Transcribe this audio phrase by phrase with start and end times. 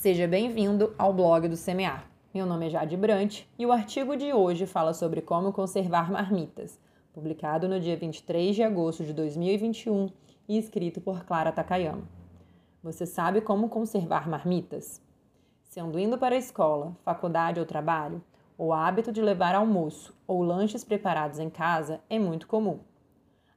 [0.00, 2.10] Seja bem-vindo ao blog do Semear.
[2.32, 6.80] Meu nome é Jade Brant e o artigo de hoje fala sobre como conservar marmitas,
[7.12, 10.08] publicado no dia 23 de agosto de 2021
[10.48, 12.08] e escrito por Clara Takayama.
[12.82, 15.02] Você sabe como conservar marmitas?
[15.64, 18.22] Sendo indo para a escola, faculdade ou trabalho,
[18.56, 22.78] o hábito de levar almoço ou lanches preparados em casa é muito comum.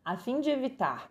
[0.04, 1.10] A fim de evitar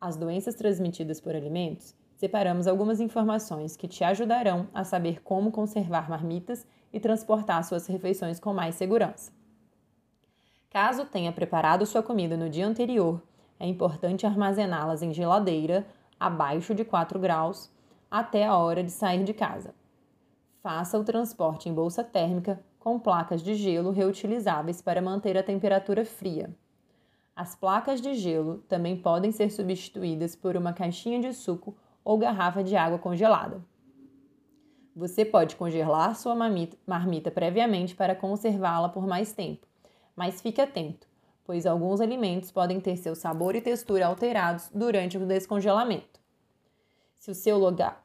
[0.00, 6.10] as doenças transmitidas por alimentos, separamos algumas informações que te ajudarão a saber como conservar
[6.10, 9.32] marmitas e transportar suas refeições com mais segurança.
[10.68, 13.22] Caso tenha preparado sua comida no dia anterior,
[13.58, 15.86] é importante armazená-las em geladeira
[16.18, 17.72] abaixo de 4 graus
[18.10, 19.74] até a hora de sair de casa.
[20.62, 26.04] Faça o transporte em bolsa térmica com placas de gelo reutilizáveis para manter a temperatura
[26.04, 26.54] fria.
[27.34, 32.62] As placas de gelo também podem ser substituídas por uma caixinha de suco ou garrafa
[32.62, 33.62] de água congelada.
[34.94, 39.66] Você pode congelar sua marmita previamente para conservá-la por mais tempo,
[40.16, 41.06] mas fique atento,
[41.44, 46.20] pois alguns alimentos podem ter seu sabor e textura alterados durante o descongelamento.
[47.18, 47.58] Se o seu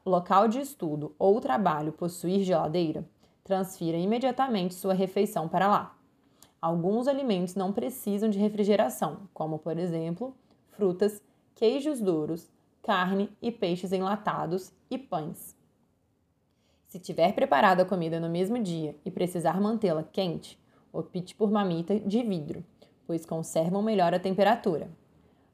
[0.04, 3.04] local de estudo ou trabalho possuir geladeira,
[3.42, 5.96] transfira imediatamente sua refeição para lá.
[6.60, 10.34] Alguns alimentos não precisam de refrigeração, como, por exemplo,
[10.70, 11.22] frutas,
[11.54, 12.50] queijos duros,
[12.86, 15.56] carne e peixes enlatados e pães.
[16.86, 20.56] Se tiver preparado a comida no mesmo dia e precisar mantê-la quente,
[20.92, 22.64] opte por mamita de vidro,
[23.04, 24.88] pois conservam melhor a temperatura.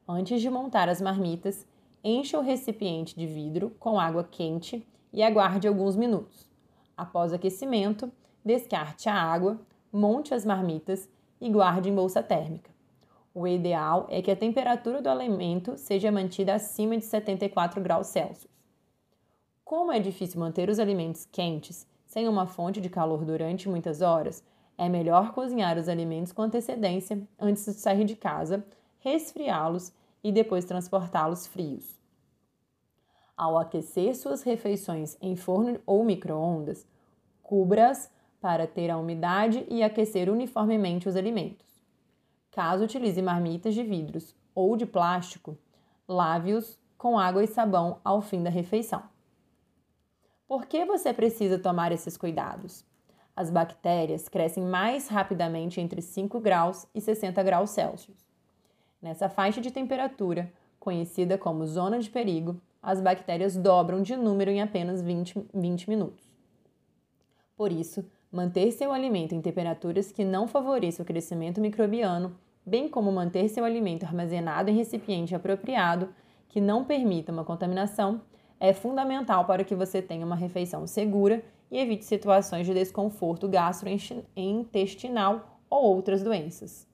[0.07, 1.65] Antes de montar as marmitas,
[2.03, 6.47] encha o recipiente de vidro com água quente e aguarde alguns minutos.
[6.95, 8.11] Após aquecimento,
[8.45, 9.59] descarte a água,
[9.91, 11.09] monte as marmitas
[11.41, 12.72] e guarde em bolsa térmica.
[13.35, 18.51] O ideal é que a temperatura do alimento seja mantida acima de 74 graus Celsius.
[19.65, 24.43] Como é difícil manter os alimentos quentes sem uma fonte de calor durante muitas horas,
[24.77, 28.63] é melhor cozinhar os alimentos com antecedência antes de sair de casa,
[28.99, 29.91] resfriá-los
[30.23, 31.99] e depois transportá-los frios.
[33.35, 36.85] Ao aquecer suas refeições em forno ou micro-ondas,
[37.41, 41.72] cubra-as para ter a umidade e aquecer uniformemente os alimentos.
[42.53, 45.57] Caso utilize marmitas de vidros ou de plástico,
[46.07, 49.01] lave-os com água e sabão ao fim da refeição.
[50.47, 52.85] Por que você precisa tomar esses cuidados?
[53.35, 58.23] As bactérias crescem mais rapidamente entre 5 graus e 60 graus Celsius.
[59.01, 64.61] Nessa faixa de temperatura, conhecida como zona de perigo, as bactérias dobram de número em
[64.61, 66.23] apenas 20, 20 minutos.
[67.57, 72.35] Por isso, manter seu alimento em temperaturas que não favoreçam o crescimento microbiano,
[72.65, 76.07] bem como manter seu alimento armazenado em recipiente apropriado
[76.47, 78.21] que não permita uma contaminação,
[78.59, 85.59] é fundamental para que você tenha uma refeição segura e evite situações de desconforto gastrointestinal
[85.69, 86.91] ou outras doenças.